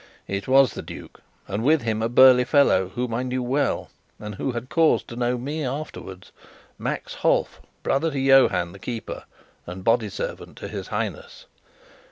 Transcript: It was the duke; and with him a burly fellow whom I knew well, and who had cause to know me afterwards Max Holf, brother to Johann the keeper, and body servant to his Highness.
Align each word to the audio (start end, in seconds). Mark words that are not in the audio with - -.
It 0.27 0.47
was 0.47 0.73
the 0.73 0.81
duke; 0.81 1.21
and 1.47 1.63
with 1.63 1.83
him 1.83 2.01
a 2.01 2.09
burly 2.09 2.43
fellow 2.43 2.87
whom 2.87 3.13
I 3.13 3.21
knew 3.21 3.43
well, 3.43 3.91
and 4.19 4.33
who 4.33 4.53
had 4.53 4.67
cause 4.67 5.03
to 5.03 5.15
know 5.15 5.37
me 5.37 5.63
afterwards 5.63 6.31
Max 6.79 7.13
Holf, 7.17 7.61
brother 7.83 8.09
to 8.09 8.19
Johann 8.19 8.71
the 8.71 8.79
keeper, 8.79 9.25
and 9.67 9.83
body 9.83 10.09
servant 10.09 10.57
to 10.57 10.67
his 10.69 10.87
Highness. 10.87 11.45